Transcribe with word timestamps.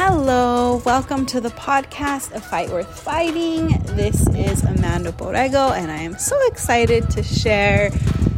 Hello, 0.00 0.80
welcome 0.86 1.26
to 1.26 1.40
the 1.40 1.48
podcast, 1.48 2.30
A 2.30 2.40
Fight 2.40 2.70
Worth 2.70 3.00
Fighting. 3.00 3.82
This 3.96 4.28
is 4.28 4.62
Amanda 4.62 5.10
Borrego, 5.10 5.72
and 5.72 5.90
I 5.90 5.96
am 5.96 6.16
so 6.16 6.38
excited 6.46 7.10
to 7.10 7.24
share 7.24 7.90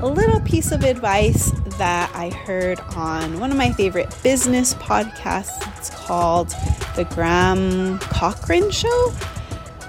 a 0.00 0.06
little 0.06 0.40
piece 0.40 0.72
of 0.72 0.82
advice 0.82 1.50
that 1.76 2.10
I 2.14 2.30
heard 2.30 2.80
on 2.96 3.38
one 3.38 3.50
of 3.50 3.58
my 3.58 3.70
favorite 3.70 4.16
business 4.22 4.72
podcasts. 4.72 5.60
It's 5.76 5.90
called 5.90 6.48
The 6.96 7.06
Graham 7.10 7.98
Cochrane 7.98 8.70
Show. 8.70 9.12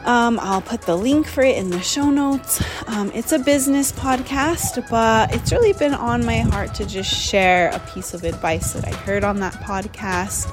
Um, 0.04 0.42
I'll 0.42 0.62
put 0.62 0.82
the 0.82 0.98
link 0.98 1.28
for 1.28 1.44
it 1.44 1.56
in 1.56 1.70
the 1.70 1.82
show 1.82 2.10
notes. 2.10 2.62
Um, 2.88 3.10
it's 3.16 3.32
a 3.32 3.40
business 3.40 3.94
podcast, 3.94 4.86
but 4.90 5.34
it's 5.34 5.54
really 5.54 5.72
been 5.72 5.94
on 5.94 6.26
my 6.26 6.40
heart 6.40 6.76
to 6.76 6.86
just 6.86 7.10
share 7.10 7.70
a 7.70 7.80
piece 7.94 8.14
of 8.14 8.26
advice 8.26 8.74
that 8.74 8.86
I 8.86 8.92
heard 8.92 9.24
on 9.24 9.40
that 9.40 9.54
podcast. 9.54 10.50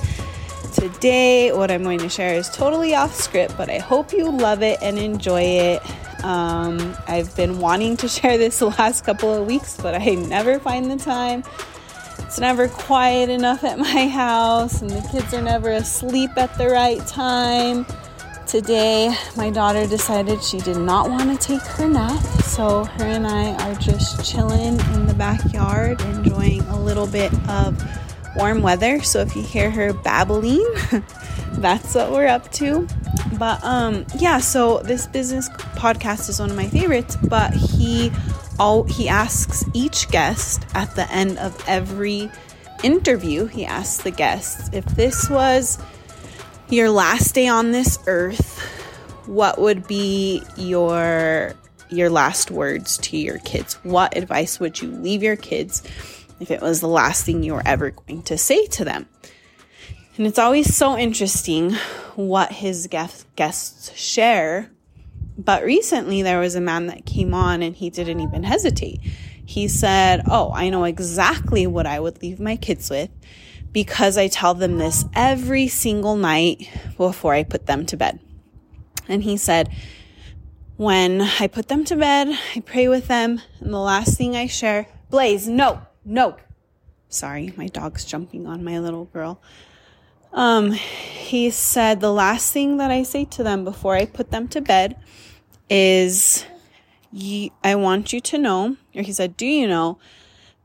Today, 0.81 1.53
what 1.53 1.71
I'm 1.71 1.83
going 1.83 1.99
to 1.99 2.09
share 2.09 2.33
is 2.33 2.49
totally 2.49 2.95
off 2.95 3.15
script, 3.15 3.55
but 3.59 3.69
I 3.69 3.81
hope 3.81 4.15
you 4.15 4.31
love 4.31 4.63
it 4.63 4.79
and 4.81 4.99
enjoy 4.99 5.43
it. 5.43 5.83
Um, 6.25 6.97
I've 7.07 7.37
been 7.37 7.59
wanting 7.59 7.99
to 7.99 8.09
share 8.19 8.39
this 8.39 8.61
the 8.61 8.71
last 8.71 9.05
couple 9.05 9.31
of 9.31 9.47
weeks, 9.47 9.77
but 9.77 9.95
I 9.95 10.15
never 10.15 10.59
find 10.59 10.91
the 10.91 10.97
time. 10.97 11.45
It's 12.21 12.41
never 12.41 12.67
quiet 12.67 13.29
enough 13.29 13.63
at 13.63 13.79
my 13.79 14.09
house, 14.09 14.81
and 14.81 14.89
the 14.89 15.07
kids 15.13 15.35
are 15.35 15.43
never 15.43 15.69
asleep 15.69 16.31
at 16.39 16.57
the 16.57 16.69
right 16.71 17.07
time. 17.07 17.85
Today, 18.47 19.15
my 19.37 19.51
daughter 19.51 19.87
decided 19.87 20.43
she 20.43 20.61
did 20.61 20.79
not 20.79 21.11
want 21.11 21.39
to 21.39 21.47
take 21.47 21.61
her 21.61 21.89
nap, 21.89 22.23
so 22.43 22.85
her 22.85 23.05
and 23.05 23.27
I 23.27 23.53
are 23.69 23.75
just 23.75 24.25
chilling 24.25 24.81
in 24.95 25.05
the 25.05 25.15
backyard, 25.15 26.01
enjoying 26.01 26.63
a 26.63 26.81
little 26.81 27.07
bit 27.07 27.35
of 27.51 27.77
warm 28.37 28.63
weather. 28.63 29.03
So 29.03 29.21
if 29.21 29.35
you 29.35 29.43
hear 29.43 29.71
her 29.71 29.93
babbling, 29.93 30.67
that's 31.53 31.95
what 31.95 32.13
we're 32.13 32.27
up 32.27 32.51
to. 32.53 32.87
But 33.39 33.63
um 33.65 34.07
yeah, 34.19 34.39
so 34.39 34.79
this 34.81 35.07
business 35.07 35.49
podcast 35.77 36.29
is 36.29 36.41
one 36.41 36.51
of 36.51 36.57
my 36.57 36.69
favorites, 36.69 37.17
but 37.17 37.53
he 37.55 38.13
all 38.59 38.85
he 38.85 39.09
asks 39.09 39.65
each 39.75 40.09
guest 40.11 40.67
at 40.75 40.95
the 40.95 41.11
end 41.11 41.39
of 41.39 41.63
every 41.67 42.31
interview, 42.83 43.47
he 43.47 43.65
asks 43.65 44.03
the 44.03 44.11
guests 44.11 44.71
if 44.73 44.85
this 44.85 45.29
was 45.29 45.79
your 46.69 46.91
last 46.91 47.35
day 47.35 47.49
on 47.49 47.73
this 47.73 47.99
earth, 48.07 48.59
what 49.27 49.61
would 49.61 49.87
be 49.87 50.43
your 50.57 51.55
your 51.89 52.09
last 52.09 52.51
words 52.51 52.99
to 52.99 53.17
your 53.17 53.39
kids? 53.39 53.75
What 53.83 54.17
advice 54.17 54.61
would 54.61 54.81
you 54.81 54.91
leave 54.91 55.23
your 55.23 55.37
kids 55.37 55.83
if 56.41 56.51
it 56.51 56.61
was 56.61 56.81
the 56.81 56.89
last 56.89 57.25
thing 57.25 57.43
you 57.43 57.55
were 57.55 57.63
ever 57.67 57.91
going 57.91 58.23
to 58.25 58.37
say 58.37 58.67
to 58.67 58.85
them? 58.85 59.07
And 60.17 60.27
it's 60.27 60.39
always 60.39 60.75
so 60.75 60.99
interesting 60.99 61.75
what 62.17 62.53
his 62.53 62.89
guests 62.89 63.97
share. 63.97 64.71
But 65.39 65.65
recently 65.65 66.23
there 66.23 66.41
was 66.41 66.55
a 66.55 66.61
man 66.61 66.89
that 66.89 67.07
came 67.07 67.33
on 67.33 67.63
and 67.63 67.75
he 67.75 67.91
didn't 67.91 68.21
even 68.21 68.43
hesitate. 68.43 69.01
He 69.45 69.69
said, 69.69 70.23
Oh, 70.27 70.53
I 70.53 70.69
know 70.69 70.85
exactly 70.85 71.67
what 71.67 71.87
I 71.87 72.01
would 72.01 72.21
leave 72.21 72.41
my 72.41 72.57
kids 72.57 72.91
with 72.91 73.11
because 73.73 74.19
I 74.19 74.29
tell 74.29 74.55
them 74.55 74.79
this 74.79 75.05
every 75.15 75.69
single 75.69 76.17
night 76.17 76.69
before 76.97 77.35
I 77.35 77.45
put 77.45 77.67
them 77.67 77.87
to 77.87 77.97
bed. 77.97 78.21
And 79.09 79.23
he 79.23 79.37
said, 79.37 79.71
when 80.81 81.21
I 81.21 81.47
put 81.47 81.69
them 81.69 81.85
to 81.87 81.97
bed, 81.97 82.29
I 82.57 82.61
pray 82.61 82.89
with 82.89 83.07
them, 83.07 83.43
and 83.61 83.71
the 83.71 83.79
last 83.79 84.17
thing 84.17 84.35
I 84.35 84.47
share, 84.47 84.87
Blaze, 85.11 85.47
no, 85.47 85.83
no. 86.11 86.37
Sorry, 87.09 87.53
my 87.57 87.69
dog's 87.69 88.05
jumping 88.05 88.47
on 88.47 88.65
my 88.65 88.79
little 88.79 89.05
girl. 89.07 89.41
Um, 90.33 90.73
he 90.73 91.51
said 91.51 92.01
the 92.01 92.13
last 92.13 92.53
thing 92.53 92.77
that 92.77 92.91
I 92.91 93.05
say 93.05 93.25
to 93.27 93.43
them 93.43 93.65
before 93.65 93.95
I 93.95 94.07
put 94.07 94.31
them 94.31 94.49
to 94.49 94.61
bed 94.61 94.97
is, 95.69 96.45
I 97.65 97.75
want 97.75 98.13
you 98.13 98.21
to 98.21 98.39
know, 98.39 98.77
or 98.95 99.03
he 99.03 99.13
said, 99.13 99.37
Do 99.37 99.47
you 99.47 99.67
know 99.67 99.99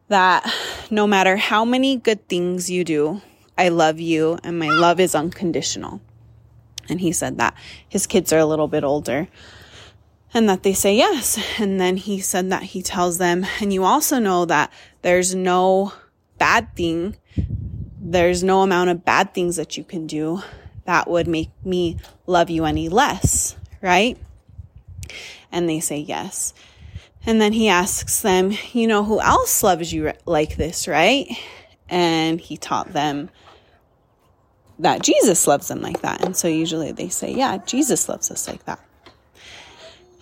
that 0.08 0.52
no 0.92 1.08
matter 1.08 1.38
how 1.38 1.64
many 1.64 1.98
good 1.98 2.28
things 2.28 2.70
you 2.70 2.84
do, 2.84 3.22
I 3.58 3.70
love 3.70 4.00
you 4.00 4.38
and 4.44 4.60
my 4.60 4.70
love 4.70 5.00
is 5.00 5.16
unconditional. 5.16 6.02
And 6.90 7.02
he 7.02 7.12
said 7.12 7.38
that 7.38 7.56
his 7.88 8.06
kids 8.06 8.34
are 8.34 8.40
a 8.40 8.46
little 8.46 8.68
bit 8.68 8.84
older 8.84 9.28
and 10.36 10.50
that 10.50 10.64
they 10.64 10.74
say 10.74 10.94
yes. 10.94 11.40
And 11.58 11.80
then 11.80 11.96
he 11.96 12.20
said 12.20 12.52
that 12.52 12.62
he 12.62 12.82
tells 12.84 13.18
them, 13.18 13.46
and 13.62 13.74
you 13.74 13.86
also 13.86 14.20
know 14.20 14.44
that 14.46 14.72
there's 15.02 15.34
no 15.34 15.94
bad 16.38 16.76
thing, 16.76 17.16
there's 18.00 18.44
no 18.44 18.62
amount 18.62 18.90
of 18.90 19.06
bad 19.06 19.34
things 19.34 19.56
that 19.56 19.78
you 19.78 19.86
can 19.86 20.06
do 20.06 20.42
that 20.84 21.10
would 21.10 21.28
make 21.28 21.50
me 21.64 21.98
love 22.28 22.50
you 22.50 22.66
any 22.66 22.90
less, 22.90 23.56
right? 23.82 24.18
And 25.54 25.70
they 25.70 25.80
say 25.80 26.00
yes. 26.00 26.54
And 27.26 27.40
then 27.40 27.54
he 27.54 27.70
asks 27.70 28.22
them, 28.22 28.52
You 28.74 28.88
know 28.88 29.06
who 29.06 29.22
else 29.22 29.64
loves 29.64 29.94
you 29.94 30.12
like 30.26 30.58
this, 30.58 30.88
right? 30.88 31.28
And 31.90 32.42
he 32.42 32.58
taught 32.58 32.92
them 32.92 33.30
that 34.80 35.02
Jesus 35.02 35.48
loves 35.48 35.70
them 35.70 35.82
like 35.82 36.02
that. 36.02 36.24
And 36.24 36.36
so 36.36 36.50
usually 36.50 36.92
they 36.92 37.08
say, 37.08 37.34
Yeah, 37.34 37.58
Jesus 37.66 38.10
loves 38.10 38.30
us 38.30 38.50
like 38.50 38.66
that. 38.66 38.86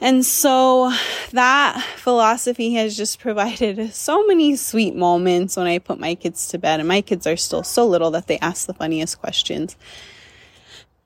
And 0.03 0.25
so 0.25 0.91
that 1.31 1.81
philosophy 1.95 2.73
has 2.73 2.97
just 2.97 3.21
provided 3.21 3.93
so 3.93 4.27
many 4.27 4.57
sweet 4.57 4.93
moments 4.93 5.55
when 5.55 5.65
I 5.65 5.79
put 5.79 5.97
my 5.97 6.15
kids 6.15 6.49
to 6.49 6.57
bed. 6.57 6.81
And 6.81 6.89
my 6.89 6.99
kids 6.99 7.25
are 7.25 7.37
still 7.37 7.63
so 7.63 7.87
little 7.87 8.11
that 8.11 8.27
they 8.27 8.37
ask 8.39 8.67
the 8.67 8.73
funniest 8.73 9.21
questions. 9.21 9.77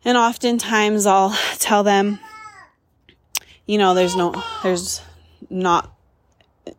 And 0.04 0.18
oftentimes 0.18 1.06
I'll 1.06 1.38
tell 1.60 1.84
them, 1.84 2.18
you 3.68 3.78
know, 3.78 3.94
there's 3.94 4.16
no, 4.16 4.34
there's 4.64 5.00
not 5.48 5.94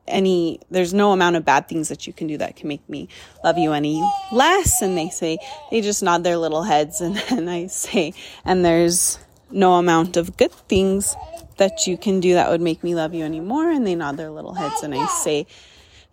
any 0.08 0.58
there's 0.70 0.92
no 0.92 1.12
amount 1.12 1.36
of 1.36 1.44
bad 1.44 1.68
things 1.68 1.88
that 1.88 2.06
you 2.06 2.12
can 2.12 2.26
do 2.26 2.36
that 2.36 2.56
can 2.56 2.68
make 2.68 2.86
me 2.90 3.08
love 3.42 3.56
you 3.56 3.72
any 3.72 4.02
less 4.32 4.82
and 4.82 4.98
they 4.98 5.08
say 5.08 5.38
they 5.70 5.80
just 5.80 6.02
nod 6.02 6.22
their 6.24 6.36
little 6.36 6.62
heads 6.62 7.00
and 7.00 7.16
then 7.30 7.48
i 7.48 7.66
say 7.66 8.12
and 8.44 8.66
there's 8.66 9.18
no 9.50 9.74
amount 9.74 10.16
of 10.16 10.36
good 10.36 10.52
things 10.52 11.16
that 11.56 11.86
you 11.86 11.98
can 11.98 12.20
do 12.20 12.34
that 12.34 12.50
would 12.50 12.60
make 12.60 12.82
me 12.82 12.94
love 12.94 13.14
you 13.14 13.24
anymore. 13.24 13.70
And 13.70 13.86
they 13.86 13.94
nod 13.94 14.16
their 14.16 14.30
little 14.30 14.54
heads 14.54 14.82
and 14.82 14.94
i 14.94 15.06
say 15.06 15.46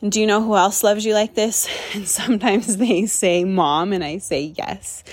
and 0.02 0.12
do 0.12 0.20
you 0.20 0.28
know 0.28 0.42
who 0.42 0.56
else 0.56 0.84
loves 0.84 1.06
you 1.06 1.14
like 1.14 1.36
this? 1.36 1.68
And 1.96 2.08
sometimes 2.08 2.78
they 2.78 3.06
say 3.06 3.44
mom 3.44 3.94
and 3.94 4.04
i 4.04 4.18
say 4.18 4.54
yes. 4.56 5.04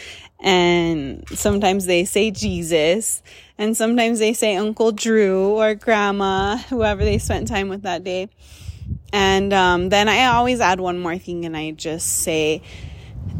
And 0.40 1.24
sometimes 1.28 1.86
they 1.86 2.04
say 2.04 2.30
jesus. 2.30 3.22
And 3.58 3.76
sometimes 3.76 4.18
they 4.18 4.32
say 4.32 4.56
Uncle 4.56 4.90
Drew 4.90 5.52
or 5.52 5.74
Grandma, 5.74 6.56
whoever 6.56 7.04
they 7.04 7.18
spent 7.18 7.46
time 7.46 7.68
with 7.68 7.82
that 7.82 8.02
day. 8.02 8.28
And 9.12 9.52
um, 9.52 9.88
then 9.88 10.08
I 10.08 10.24
always 10.24 10.60
add 10.60 10.80
one 10.80 10.98
more 10.98 11.16
thing 11.16 11.44
and 11.44 11.56
I 11.56 11.70
just 11.70 12.08
say, 12.08 12.62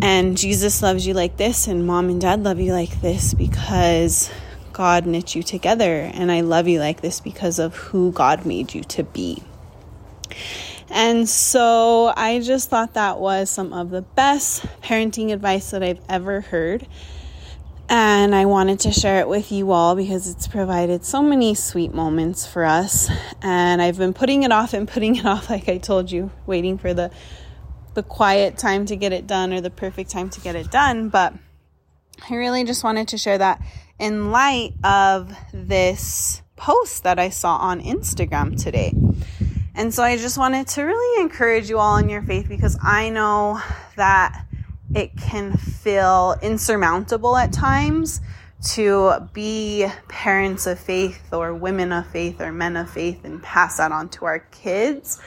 and 0.01 0.39
Jesus 0.39 0.81
loves 0.81 1.07
you 1.07 1.13
like 1.13 1.37
this, 1.37 1.67
and 1.67 1.87
mom 1.87 2.09
and 2.09 2.21
dad 2.21 2.45
love 2.45 2.61
you 2.61 2.73
like 2.73 3.01
this 3.01 3.35
because 3.35 4.31
God 4.73 5.07
knit 5.07 5.35
you 5.35 5.43
together. 5.43 6.11
And 6.13 6.31
I 6.31 6.41
love 6.41 6.69
you 6.69 6.79
like 6.81 7.01
this 7.01 7.21
because 7.21 7.59
of 7.59 7.77
who 7.77 8.13
God 8.13 8.47
made 8.47 8.75
you 8.75 8.83
to 8.85 9.03
be. 9.03 9.43
And 10.91 11.29
so 11.29 12.13
I 12.17 12.41
just 12.41 12.69
thought 12.69 12.95
that 12.95 13.19
was 13.19 13.49
some 13.49 13.73
of 13.73 13.91
the 13.91 14.03
best 14.03 14.67
parenting 14.83 15.33
advice 15.33 15.71
that 15.71 15.83
I've 15.83 16.01
ever 16.09 16.43
heard 16.43 16.87
and 17.93 18.35
I 18.35 18.47
wanted 18.47 18.81
to 18.81 18.91
share 18.91 19.21
it 19.21 19.29
with 19.29 19.53
you 19.53 19.71
all 19.71 19.95
because 19.95 20.27
it's 20.27 20.49
provided 20.49 21.05
so 21.05 21.21
many 21.21 21.55
sweet 21.55 21.93
moments 21.93 22.47
for 22.47 22.65
us. 22.65 23.11
And 23.43 23.83
I've 23.83 23.99
been 23.99 24.15
putting 24.15 24.45
it 24.45 24.51
off 24.51 24.73
and 24.73 24.89
putting 24.89 25.17
it 25.17 25.27
off, 25.27 25.51
like 25.51 25.69
I 25.69 25.77
told 25.77 26.11
you, 26.11 26.31
waiting 26.47 26.79
for 26.79 26.95
the 26.95 27.11
the 27.93 28.03
quiet 28.03 28.57
time 28.57 28.87
to 28.87 28.97
get 28.97 29.13
it 29.13 29.27
done 29.27 29.53
or 29.53 29.61
the 29.61 29.69
perfect 29.69 30.11
time 30.11 30.31
to 30.31 30.41
get 30.41 30.57
it 30.57 30.71
done. 30.71 31.11
But 31.11 31.35
I 32.31 32.37
really 32.37 32.65
just 32.65 32.83
wanted 32.83 33.09
to 33.09 33.19
share 33.19 33.37
that 33.37 33.61
in 34.03 34.33
light 34.33 34.75
of 34.83 35.33
this 35.55 36.43
post 36.57 37.05
that 37.05 37.21
I 37.21 37.29
saw 37.29 37.55
on 37.59 37.81
Instagram 37.81 38.61
today. 38.61 38.93
And 39.77 39.95
so 39.95 40.03
I 40.03 40.17
just 40.17 40.37
wanted 40.37 40.67
to 40.69 40.83
really 40.83 41.23
encourage 41.23 41.71
you 41.71 41.79
all 41.79 41.99
in 41.99 42.09
your 42.09 42.21
faith 42.21 42.49
because 42.49 42.77
I 42.83 43.11
know 43.11 43.63
that 43.95 44.45
it 44.93 45.17
can 45.17 45.57
feel 45.57 46.37
insurmountable 46.43 47.37
at 47.37 47.53
times 47.53 48.21
to 48.73 49.31
be 49.33 49.87
parents 50.09 50.67
of 50.67 50.81
faith 50.81 51.33
or 51.33 51.55
women 51.55 51.93
of 51.93 52.05
faith 52.09 52.41
or 52.41 52.51
men 52.51 52.77
of 52.77 52.91
faith 52.91 53.25
and 53.25 53.41
pass 53.41 53.77
that 53.77 53.93
on 53.93 54.09
to 54.09 54.25
our 54.25 54.41
kids. 54.41 55.21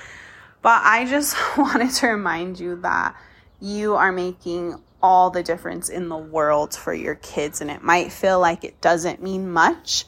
But 0.61 0.81
I 0.83 1.05
just 1.05 1.37
wanted 1.57 1.91
to 1.91 2.07
remind 2.07 2.59
you 2.59 2.75
that 2.81 3.15
you 3.59 3.95
are 3.95 4.11
making 4.11 4.81
all 5.01 5.29
the 5.29 5.43
difference 5.43 5.89
in 5.89 6.09
the 6.09 6.17
world 6.17 6.75
for 6.75 6.93
your 6.93 7.15
kids, 7.15 7.61
and 7.61 7.69
it 7.69 7.83
might 7.83 8.11
feel 8.11 8.39
like 8.39 8.63
it 8.63 8.81
doesn't 8.81 9.21
mean 9.21 9.51
much. 9.51 10.05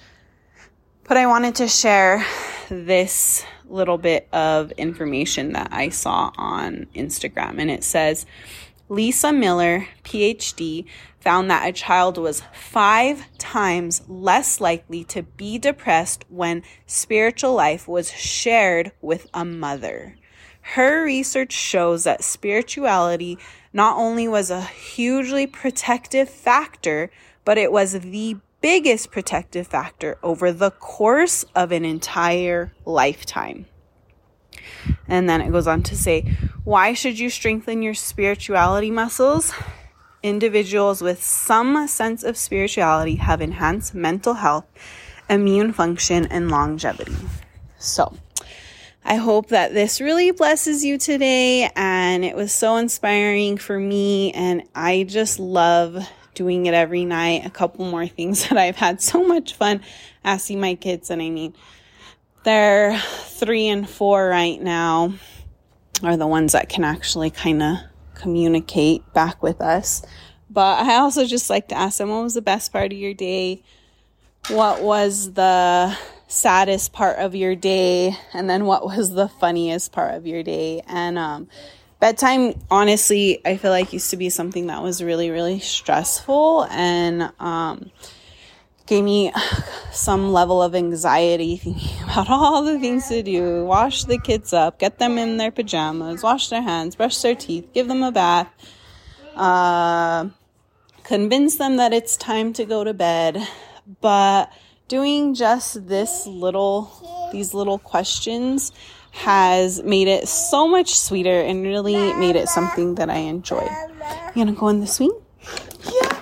But 1.04 1.18
I 1.18 1.28
wanted 1.28 1.56
to 1.56 1.68
share 1.68 2.26
this 2.70 3.46
little 3.66 3.98
bit 3.98 4.28
of 4.34 4.72
information 4.72 5.54
that 5.54 5.70
I 5.72 5.90
saw 5.90 6.32
on 6.38 6.88
Instagram, 6.96 7.60
and 7.62 7.72
it 7.72 7.84
says, 7.84 8.26
Lisa 8.90 9.32
Miller, 9.32 9.88
PhD, 10.04 10.86
found 11.20 11.50
that 11.52 11.68
a 11.68 11.74
child 11.74 12.18
was 12.18 12.44
five 12.54 13.26
times 13.38 14.02
less 14.08 14.62
likely 14.62 15.04
to 15.06 15.24
be 15.24 15.58
depressed 15.58 16.26
when 16.30 16.64
spiritual 16.86 17.54
life 17.54 17.88
was 17.88 18.12
shared 18.12 18.92
with 19.02 19.28
a 19.34 19.44
mother. 19.44 20.17
Her 20.74 21.04
research 21.04 21.54
shows 21.54 22.04
that 22.04 22.24
spirituality 22.24 23.38
not 23.72 23.98
only 23.98 24.28
was 24.28 24.52
a 24.52 24.62
hugely 24.62 25.48
protective 25.48 26.30
factor, 26.30 27.10
but 27.46 27.58
it 27.58 27.72
was 27.72 27.94
the 27.94 28.36
biggest 28.60 29.10
protective 29.10 29.66
factor 29.66 30.18
over 30.22 30.52
the 30.52 30.72
course 30.72 31.46
of 31.56 31.72
an 31.72 31.86
entire 31.86 32.74
lifetime. 32.86 33.66
And 35.08 35.30
then 35.30 35.40
it 35.40 35.52
goes 35.52 35.68
on 35.68 35.84
to 35.84 35.96
say, 35.96 36.24
why 36.66 36.94
should 36.94 37.18
you 37.18 37.30
strengthen 37.30 37.82
your 37.82 37.94
spirituality 37.94 38.92
muscles? 38.92 39.54
Individuals 40.22 41.02
with 41.02 41.24
some 41.24 41.88
sense 41.88 42.24
of 42.24 42.36
spirituality 42.36 43.16
have 43.16 43.40
enhanced 43.40 43.96
mental 43.96 44.34
health, 44.34 44.66
immune 45.30 45.72
function, 45.72 46.26
and 46.26 46.52
longevity. 46.52 47.16
So, 47.78 48.18
I 49.10 49.16
hope 49.16 49.48
that 49.48 49.74
this 49.74 50.02
really 50.02 50.32
blesses 50.32 50.84
you 50.84 50.98
today. 50.98 51.72
And 51.78 52.26
it 52.26 52.36
was 52.36 52.52
so 52.52 52.76
inspiring 52.76 53.58
for 53.58 53.80
me. 53.80 54.34
And 54.34 54.64
I 54.76 55.04
just 55.04 55.40
love 55.40 56.06
doing 56.34 56.66
it 56.66 56.74
every 56.74 57.06
night. 57.06 57.46
A 57.46 57.50
couple 57.50 57.86
more 57.86 58.06
things 58.06 58.42
that 58.50 58.58
I've 58.58 58.76
had 58.76 59.02
so 59.02 59.24
much 59.24 59.54
fun 59.54 59.82
asking 60.26 60.60
my 60.60 60.76
kids. 60.76 61.10
And 61.10 61.22
I 61.22 61.30
mean, 61.30 61.54
they're 62.44 63.00
three 63.00 63.68
and 63.68 63.90
four 63.90 64.28
right 64.28 64.62
now, 64.62 65.14
are 66.04 66.18
the 66.18 66.28
ones 66.28 66.52
that 66.52 66.68
can 66.68 66.84
actually 66.84 67.30
kind 67.30 67.64
of 67.64 67.78
communicate 68.14 69.14
back 69.14 69.42
with 69.42 69.62
us. 69.62 70.06
But 70.50 70.86
I 70.86 70.96
also 70.98 71.26
just 71.26 71.50
like 71.50 71.70
to 71.70 71.78
ask 71.78 71.98
them, 71.98 72.10
what 72.10 72.24
was 72.24 72.34
the 72.34 72.42
best 72.42 72.74
part 72.74 72.92
of 72.92 72.98
your 72.98 73.14
day? 73.14 73.64
What 74.50 74.82
was 74.82 75.32
the 75.32 75.98
saddest 76.28 76.94
part 76.94 77.18
of 77.20 77.36
your 77.36 77.56
day? 77.56 78.16
And 78.34 78.50
then 78.50 78.66
what 78.66 78.86
was 78.86 79.12
the 79.12 79.28
funniest 79.28 79.92
part 79.92 80.16
of 80.16 80.28
your 80.28 80.44
day? 80.44 80.82
And 80.88 81.18
um, 81.18 81.48
bedtime, 82.00 82.60
honestly, 82.70 83.42
I 83.46 83.58
feel 83.58 83.72
like 83.72 83.94
used 83.94 84.12
to 84.12 84.18
be 84.18 84.30
something 84.30 84.68
that 84.68 84.82
was 84.82 85.04
really, 85.04 85.30
really 85.30 85.60
stressful 85.60 86.66
and 86.70 87.32
um, 87.40 87.92
gave 88.86 89.04
me 89.04 89.32
some 89.92 90.32
level 90.32 90.62
of 90.62 90.76
anxiety 90.76 91.58
thinking 91.58 92.04
about 92.04 92.30
all 92.30 92.64
the 92.64 92.80
things 92.80 93.08
to 93.08 93.24
do 93.24 93.66
wash 93.66 94.04
the 94.06 94.18
kids 94.18 94.54
up, 94.54 94.80
get 94.80 95.00
them 95.00 95.18
in 95.18 95.38
their 95.38 95.52
pajamas, 95.52 96.24
wash 96.24 96.50
their 96.50 96.62
hands, 96.62 96.96
brush 96.96 97.18
their 97.22 97.36
teeth, 97.36 97.68
give 97.74 97.88
them 97.88 98.04
a 98.04 98.12
bath. 98.12 98.52
Uh, 99.36 100.30
convince 101.04 101.58
them 101.58 101.78
that 101.78 101.94
it's 101.94 102.18
time 102.18 102.52
to 102.54 102.66
go 102.66 102.84
to 102.84 102.94
bed. 102.94 103.48
But 104.02 104.52
doing 104.88 105.34
just 105.34 105.88
this 105.88 106.26
little, 106.26 107.30
these 107.32 107.54
little 107.54 107.80
questions 107.80 108.72
has 109.12 109.82
made 109.84 110.08
it 110.08 110.28
so 110.28 110.68
much 110.68 110.98
sweeter 110.98 111.42
and 111.42 111.64
really 111.64 112.14
made 112.14 112.36
it 112.36 112.48
something 112.48 112.96
that 112.96 113.10
I 113.10 113.18
enjoy. 113.18 113.68
You 114.36 114.46
gonna 114.46 114.52
go 114.54 114.68
in 114.68 114.80
the 114.80 114.88
swing? 114.88 115.12
Yeah. 115.84 116.20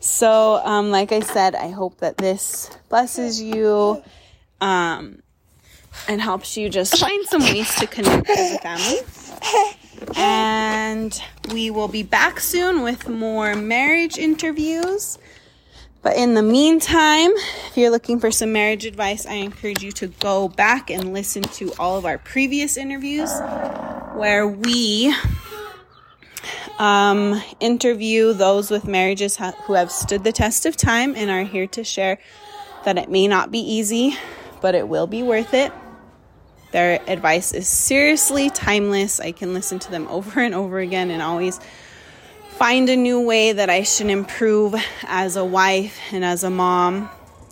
So, 0.00 0.60
um, 0.64 0.90
like 0.90 1.12
I 1.12 1.20
said, 1.20 1.54
I 1.54 1.68
hope 1.68 1.98
that 1.98 2.16
this 2.18 2.70
blesses 2.88 3.40
you 3.40 4.02
um, 4.60 5.22
and 6.06 6.20
helps 6.20 6.56
you 6.56 6.68
just 6.68 6.98
find 6.98 7.26
some 7.26 7.42
ways 7.42 7.74
to 7.76 7.86
connect 7.86 8.28
as 8.28 8.54
a 8.54 8.58
family. 8.58 8.98
And 10.16 11.20
we 11.52 11.70
will 11.70 11.88
be 11.88 12.02
back 12.02 12.40
soon 12.40 12.82
with 12.82 13.08
more 13.08 13.54
marriage 13.54 14.16
interviews. 14.18 15.18
But 16.08 16.16
in 16.16 16.32
the 16.32 16.42
meantime, 16.42 17.32
if 17.66 17.76
you're 17.76 17.90
looking 17.90 18.18
for 18.18 18.30
some 18.30 18.50
marriage 18.50 18.86
advice, 18.86 19.26
I 19.26 19.34
encourage 19.34 19.82
you 19.82 19.92
to 19.92 20.06
go 20.06 20.48
back 20.48 20.88
and 20.88 21.12
listen 21.12 21.42
to 21.42 21.70
all 21.78 21.98
of 21.98 22.06
our 22.06 22.16
previous 22.16 22.78
interviews 22.78 23.30
where 24.14 24.48
we 24.48 25.14
um, 26.78 27.42
interview 27.60 28.32
those 28.32 28.70
with 28.70 28.86
marriages 28.86 29.36
who 29.66 29.74
have 29.74 29.92
stood 29.92 30.24
the 30.24 30.32
test 30.32 30.64
of 30.64 30.78
time 30.78 31.14
and 31.14 31.28
are 31.28 31.44
here 31.44 31.66
to 31.66 31.84
share 31.84 32.16
that 32.86 32.96
it 32.96 33.10
may 33.10 33.28
not 33.28 33.50
be 33.50 33.58
easy, 33.58 34.16
but 34.62 34.74
it 34.74 34.88
will 34.88 35.06
be 35.06 35.22
worth 35.22 35.52
it. 35.52 35.74
Their 36.72 37.02
advice 37.06 37.52
is 37.52 37.68
seriously 37.68 38.48
timeless. 38.48 39.20
I 39.20 39.32
can 39.32 39.52
listen 39.52 39.78
to 39.80 39.90
them 39.90 40.08
over 40.08 40.40
and 40.40 40.54
over 40.54 40.78
again 40.78 41.10
and 41.10 41.20
always 41.20 41.60
find 42.58 42.88
a 42.88 42.96
new 42.96 43.20
way 43.20 43.52
that 43.52 43.70
I 43.70 43.84
should 43.84 44.08
improve 44.08 44.74
as 45.04 45.36
a 45.36 45.44
wife 45.44 45.96
and 46.10 46.24
as 46.24 46.42
a 46.42 46.50
mom. 46.50 47.08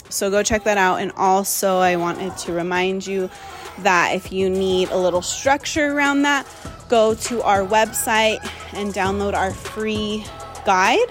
So 0.08 0.30
go 0.30 0.42
check 0.42 0.64
that 0.64 0.78
out. 0.78 1.00
And 1.00 1.12
also, 1.12 1.78
I 1.78 1.94
wanted 1.94 2.36
to 2.38 2.52
remind 2.52 3.06
you 3.06 3.30
that 3.78 4.16
if 4.16 4.32
you 4.32 4.50
need 4.50 4.88
a 4.88 4.96
little 4.96 5.22
structure 5.22 5.92
around 5.92 6.22
that, 6.22 6.44
go 6.88 7.14
to 7.14 7.40
our 7.42 7.64
website 7.64 8.38
and 8.72 8.92
download 8.92 9.34
our 9.34 9.52
free 9.52 10.24
guide. 10.64 11.08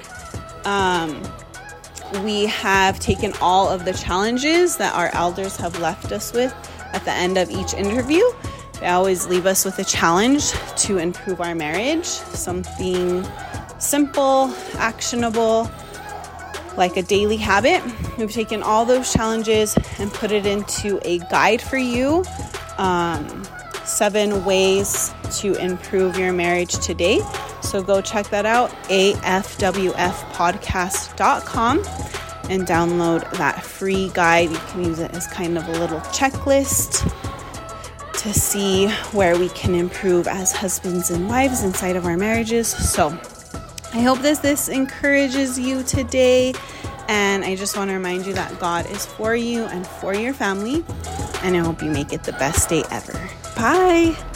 Um, 0.66 1.24
we 2.22 2.48
have 2.48 3.00
taken 3.00 3.32
all 3.40 3.70
of 3.70 3.86
the 3.86 3.94
challenges 3.94 4.76
that 4.76 4.94
our 4.94 5.10
elders 5.14 5.56
have 5.56 5.80
left 5.80 6.12
us 6.12 6.34
with 6.34 6.54
at 6.92 7.06
the 7.06 7.14
end 7.14 7.38
of 7.38 7.50
each 7.50 7.74
interview. 7.74 8.24
They 8.82 8.88
always 8.88 9.26
leave 9.28 9.46
us 9.46 9.64
with 9.64 9.80
a 9.80 9.86
challenge 9.86 10.52
to 10.80 10.98
improve 10.98 11.40
our 11.40 11.56
marriage, 11.56 12.06
something 12.06 13.26
simple, 13.80 14.54
actionable, 14.76 15.70
like 16.78 16.96
a 16.98 17.04
daily 17.04 17.38
habit. 17.38 17.82
We've 18.18 18.32
taken 18.32 18.64
all 18.64 18.86
those 18.86 19.12
challenges 19.12 19.76
and 20.00 20.14
put 20.14 20.32
it 20.32 20.46
into 20.46 21.00
a 21.08 21.20
guide 21.20 21.62
for 21.62 21.78
you. 21.78 22.24
Um, 22.78 23.46
seven 23.86 24.44
ways 24.46 25.14
to 25.38 25.56
improve 25.56 26.18
your 26.18 26.34
marriage 26.34 26.80
today. 26.80 27.22
So 27.62 27.82
go 27.82 28.02
check 28.02 28.28
that 28.30 28.46
out, 28.46 28.70
afwfpodcast.com, 28.90 31.78
and 32.50 32.68
download 32.68 33.32
that 33.38 33.64
free 33.64 34.12
guide. 34.14 34.52
You 34.52 34.58
can 34.58 34.84
use 34.84 35.00
it 35.00 35.14
as 35.14 35.26
kind 35.28 35.58
of 35.58 35.66
a 35.68 35.72
little 35.74 36.00
checklist 36.02 37.12
to 38.22 38.34
see 38.34 38.90
where 39.12 39.38
we 39.38 39.50
can 39.50 39.76
improve 39.76 40.28
as 40.28 40.52
husbands 40.52 41.12
and 41.12 41.30
wives 41.30 41.64
inside 41.64 41.96
of 41.96 42.06
our 42.06 42.18
marriages. 42.18 42.68
So 42.68 43.18
I 43.96 44.02
hope 44.02 44.20
this 44.20 44.40
this 44.40 44.68
encourages 44.68 45.58
you 45.58 45.82
today. 45.84 46.54
And 47.08 47.46
I 47.46 47.56
just 47.56 47.78
want 47.78 47.90
to 47.92 47.94
remind 47.94 48.26
you 48.26 48.34
that 48.34 48.60
God 48.60 48.90
is 48.92 49.06
for 49.06 49.36
you 49.36 49.64
and 49.64 49.88
for 49.88 50.14
your 50.14 50.34
family. 50.34 50.84
And 51.44 51.56
I 51.56 51.60
hope 51.60 51.82
you 51.82 51.90
make 51.90 52.12
it 52.12 52.24
the 52.24 52.34
best 52.34 52.68
day 52.68 52.84
ever. 52.92 53.14
Bye. 53.56 54.35